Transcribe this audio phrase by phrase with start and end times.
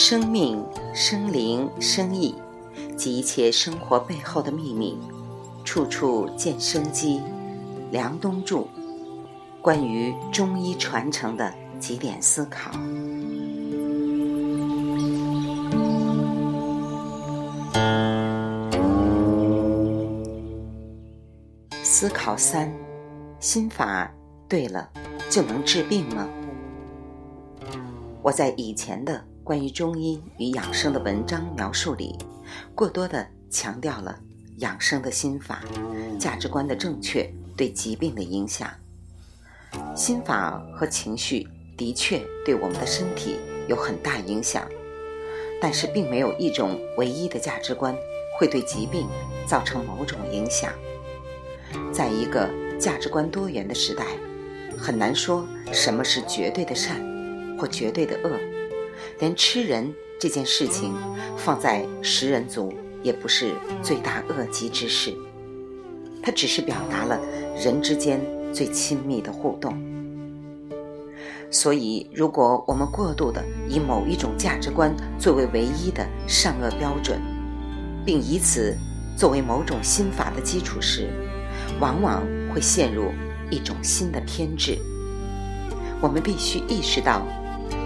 [0.00, 0.64] 生命、
[0.94, 2.32] 生灵、生意
[2.96, 4.96] 及一切生活背后的秘密，
[5.64, 7.20] 处处见生机。
[7.90, 8.68] 梁冬柱
[9.60, 12.70] 关于中医传承的几点思考。
[21.82, 22.72] 思考三：
[23.40, 24.08] 心法
[24.48, 24.88] 对了，
[25.28, 26.28] 就能治病吗？
[28.22, 32.18] 我在以前的关于中医与养生的文章描述里，
[32.74, 34.14] 过多的强调了
[34.58, 35.62] 养生的心法、
[36.20, 37.26] 价值观的正确
[37.56, 38.68] 对疾病的影响。
[39.96, 41.48] 心法和情绪
[41.78, 43.38] 的确对我们的身体
[43.68, 44.68] 有很大影响，
[45.62, 47.96] 但是并没有一种唯一的价值观
[48.38, 49.08] 会对疾病
[49.46, 50.70] 造成某种影响。
[51.90, 54.04] 在一个价值观多元的时代，
[54.76, 57.02] 很难说什么是绝对的善
[57.58, 58.38] 或绝对的恶。
[59.18, 60.94] 连吃人这件事情，
[61.36, 63.52] 放在食人族也不是
[63.82, 65.14] 罪大恶极之事。
[66.22, 67.18] 它只是表达了
[67.56, 68.20] 人之间
[68.52, 69.76] 最亲密的互动。
[71.50, 77.18] 所以，如果我们过度的以某一种价值观作为唯一的善恶标准，
[78.04, 78.76] 并以此
[79.16, 81.08] 作为某种心法的基础时，
[81.80, 83.12] 往往会陷入
[83.50, 84.76] 一种新的偏执。
[86.02, 87.26] 我们必须意识到，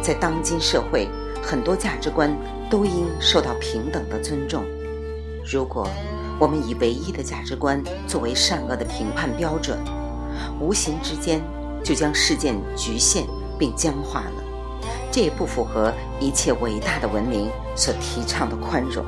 [0.03, 1.09] 在当今社会，
[1.43, 2.35] 很多价值观
[2.71, 4.65] 都应受到平等的尊重。
[5.45, 5.87] 如果
[6.39, 9.77] 我们以唯一的价值观作为善恶的评判标准，
[10.61, 11.43] 无形之间
[11.83, 13.27] 就将事件局限
[13.59, 14.43] 并僵化了。
[15.11, 19.05] 这也不符合一切伟大的文明所提倡的宽容。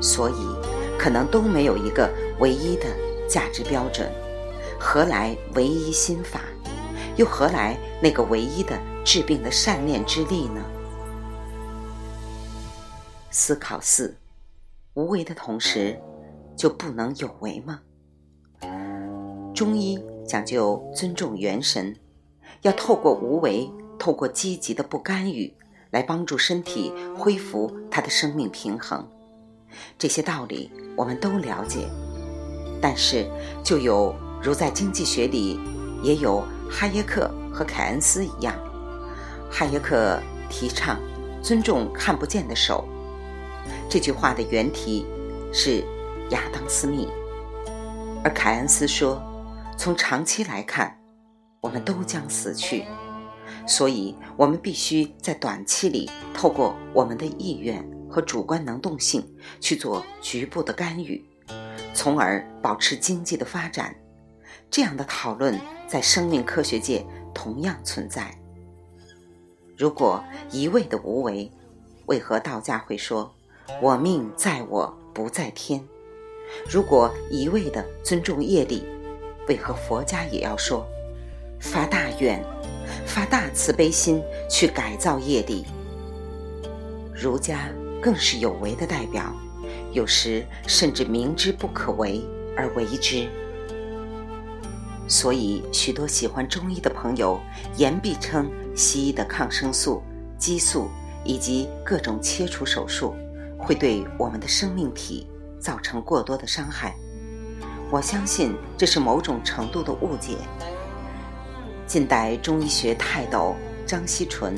[0.00, 0.34] 所以，
[0.98, 2.08] 可能都没有一个
[2.38, 2.84] 唯一的。
[3.26, 4.06] 价值标准，
[4.78, 6.42] 何来唯一心法？
[7.16, 10.60] 又何来那个唯一的治病的善念之力呢？
[13.36, 14.16] 思考四：
[14.94, 16.00] 无为的同时，
[16.56, 17.80] 就不能有为吗？
[19.52, 21.96] 中医讲究尊重元神，
[22.62, 23.68] 要透过无为，
[23.98, 25.52] 透过积极的不干预，
[25.90, 29.04] 来帮助身体恢复它的生命平衡。
[29.98, 31.88] 这些道理我们都了解。
[32.80, 33.28] 但是，
[33.64, 35.58] 就有如在经济学里，
[36.04, 38.54] 也有哈耶克和凯恩斯一样，
[39.50, 41.00] 哈耶克提倡
[41.42, 42.86] 尊重看不见的手。
[43.94, 45.06] 这句话的原题
[45.52, 45.84] 是
[46.30, 47.06] 亚当·斯密，
[48.24, 49.22] 而凯恩斯说，
[49.78, 50.98] 从长期来看，
[51.60, 52.84] 我们都将死去，
[53.68, 59.24] 所以我们必须在短期里透过我们的意愿和主观能动性
[59.60, 61.24] 去做局部的干预。
[61.94, 63.94] 从而保持经济的发展，
[64.68, 65.56] 这样的讨论
[65.86, 68.36] 在生命科学界同样存在。
[69.78, 71.48] 如果一味的无为，
[72.06, 73.32] 为何道家会说
[73.80, 75.82] “我命在我不在天”？
[76.68, 78.84] 如果一味的尊重业力，
[79.48, 80.86] 为何佛家也要说
[81.58, 82.44] “发大愿、
[83.06, 85.64] 发大慈悲心去改造业力”？
[87.14, 87.68] 儒家
[88.02, 89.32] 更是有为的代表。
[89.92, 92.20] 有时甚至明知不可为
[92.56, 93.28] 而为之，
[95.08, 97.40] 所以许多喜欢中医的朋友
[97.76, 100.02] 言必称西医的抗生素、
[100.36, 100.88] 激素
[101.24, 103.14] 以及各种切除手术
[103.64, 105.26] 会对我们的生命体
[105.58, 106.94] 造成过多的伤害。
[107.90, 110.36] 我相信这是某种程度的误解。
[111.86, 113.54] 近代中医学泰斗
[113.86, 114.56] 张锡纯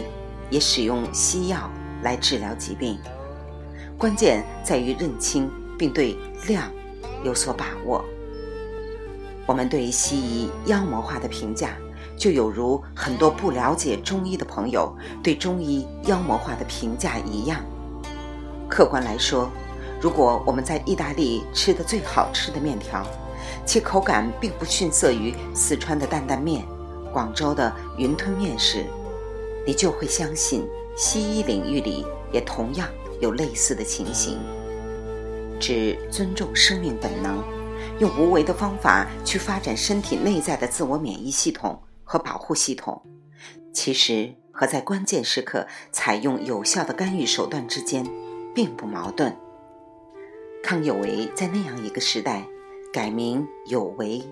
[0.51, 1.71] 也使用西药
[2.03, 2.99] 来治疗疾病。
[3.99, 6.71] 关键在于认清并对量
[7.25, 8.05] 有所把握。
[9.47, 11.77] 我们对西医妖魔化的评价，
[12.17, 17.65] 就有如很多不了解中医的朋友对中医妖魔化的评价一样。
[18.77, 19.51] 客观来说，
[20.03, 23.03] 如果我们在意大利吃的最好吃的面条，
[23.65, 26.63] 其口感并不逊色于四川的担担面、
[27.11, 28.85] 广州的云吞面时，
[29.67, 32.87] 你就会相信西医领域里也同样。
[33.19, 34.39] 有类似的情形，
[35.59, 37.43] 只尊重生命本能，
[37.99, 43.01] 用无为的方法去发展身体内在的自我免疫系统和保护系统，
[43.73, 48.07] 其实和在关键时刻采用有效的干预手段之间
[48.57, 49.37] 并不矛盾。
[50.63, 52.49] 康有为在那样一个时代
[52.91, 54.25] 改名有为，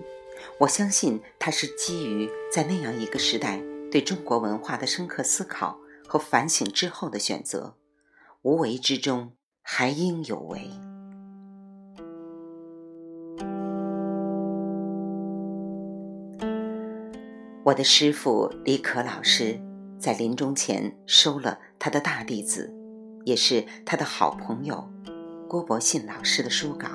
[0.59, 3.61] 我相信他是基于在那样一个时代
[3.91, 5.77] 对中国文化的深刻思考
[6.07, 7.75] 和反省之后的选择。
[8.41, 10.69] 无为之中，还应有为。
[17.63, 19.59] 我的师父李可老师
[19.97, 22.74] 在临终前收了他的大弟子
[23.25, 24.89] 也是他的好朋友
[25.49, 26.87] 郭伯信老师的书稿。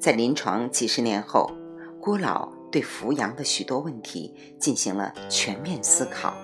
[0.00, 1.52] 在临床几十年后，
[2.00, 6.34] 郭老对扶阳的许多问题进行了全面思考，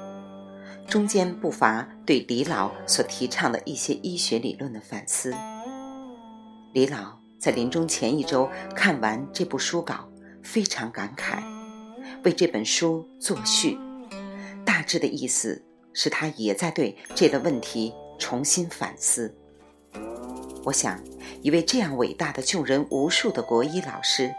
[0.86, 5.34] 中间不乏对李老所提倡的一些医学理论的反思。
[6.72, 10.08] 李老在临终前一周看完这部书稿，
[10.42, 11.42] 非常感慨，
[12.24, 13.78] 为这本书作序。
[14.64, 19.34] 大致的意思是他也在对这个问题重新反思。
[20.64, 20.98] 我想，
[21.42, 24.34] 一位这样伟大的救人无数的国医老师，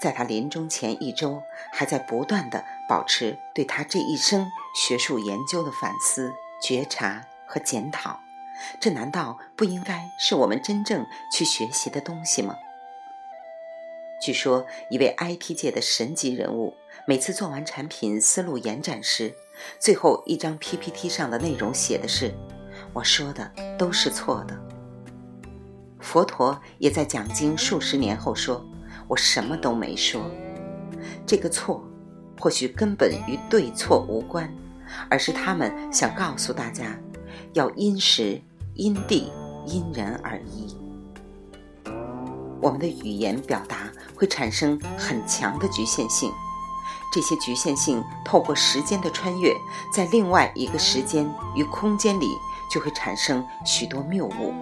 [0.00, 1.42] 在他临终前一周，
[1.72, 6.32] 还在不断的保持对他这一生学术研究的反思、
[6.62, 8.18] 觉察和检讨，
[8.80, 12.56] 这难道不应该是我们真正去学习的东西吗？
[14.18, 16.74] 据说，一位 IT 界的神级人物，
[17.06, 19.34] 每次做完产品思路延展时，
[19.78, 22.34] 最后一张 PPT 上的内容写的是
[22.96, 24.58] ：“我说的都是错的。”
[26.00, 28.64] 佛陀也在讲经数十年后说
[29.06, 30.22] ：“我什么都没说。”
[31.26, 31.84] 这个错，
[32.40, 34.50] 或许根本与对错无关，
[35.10, 36.98] 而是他们想告诉大家，
[37.52, 38.40] 要因时、
[38.74, 39.30] 因地、
[39.66, 40.74] 因人而异。
[42.62, 46.32] 我们的语言表达会产生很强的局限性。
[47.12, 49.52] 这些局限性透过时间的穿越，
[49.92, 52.28] 在另外一个时间与空间里，
[52.70, 54.54] 就会产生许多谬误。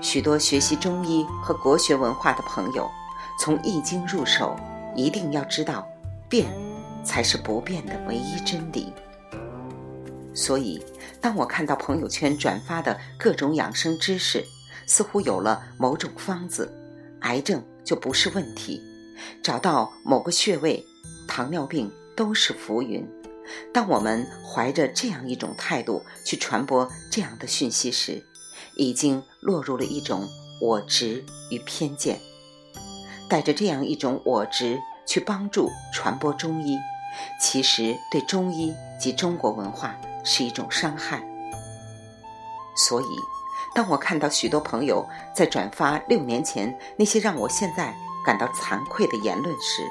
[0.00, 2.88] 许多学习中医和国学文化的朋友，
[3.40, 4.56] 从《易经》入手，
[4.94, 5.86] 一定要知道，
[6.28, 6.46] 变
[7.04, 8.92] 才是不变的唯一真理。
[10.34, 10.80] 所以，
[11.20, 14.44] 当我看到朋友圈转发的各种养生知识，
[14.86, 16.72] 似乎有了某种方子，
[17.22, 18.80] 癌症就不是问题，
[19.42, 20.84] 找到某个穴位。
[21.26, 23.06] 糖尿病都是浮云。
[23.72, 28.26] 当我们怀着这样一种态度去传播这样的讯息时，
[28.76, 30.28] 已经落入了一种
[30.60, 32.20] 我执与偏见。
[33.28, 36.78] 带着这样一种我执去帮助传播中医，
[37.40, 41.22] 其实对中医及中国文化是一种伤害。
[42.76, 43.06] 所以，
[43.74, 49.82] 当我看到许多朋友在转发六年前那些让我现在感到惭愧的言论时，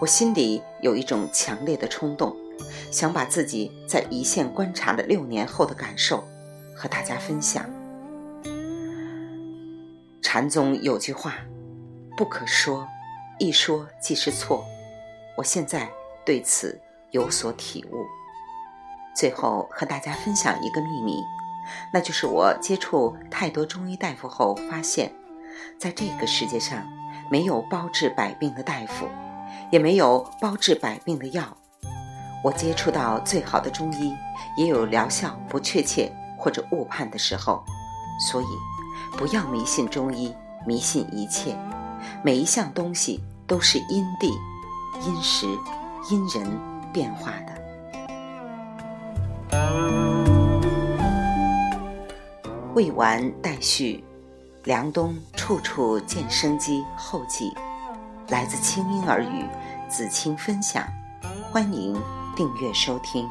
[0.00, 2.34] 我心里有一种强烈的冲动，
[2.90, 6.22] 想把自己在一线观察了六年后的感受
[6.74, 7.64] 和大家分享。
[10.22, 11.34] 禅宗有句话
[12.16, 12.86] ：“不可说，
[13.38, 14.64] 一说即是错。”
[15.36, 15.88] 我现在
[16.24, 16.80] 对此
[17.10, 18.04] 有所体悟。
[19.16, 21.22] 最后和大家分享一个秘密，
[21.92, 25.12] 那就是我接触太多中医大夫后发现，
[25.78, 26.86] 在这个世界上
[27.30, 29.06] 没有包治百病的大夫。
[29.70, 31.56] 也没有包治百病的药，
[32.44, 34.14] 我接触到最好的中医，
[34.54, 37.64] 也有疗效不确切或者误判的时候，
[38.28, 38.46] 所以
[39.16, 40.30] 不要迷信中医，
[40.66, 41.56] 迷信一切，
[42.22, 44.30] 每一项东西都是因地、
[45.06, 45.46] 因时、
[46.10, 46.46] 因人
[46.92, 47.54] 变化的。
[52.74, 54.04] 未完待续，
[54.64, 56.84] 凉冬处处见生机。
[56.94, 57.50] 后记。
[58.28, 59.46] 来自清音耳语，
[59.88, 60.82] 子清分享，
[61.50, 61.94] 欢迎
[62.34, 63.28] 订阅收听。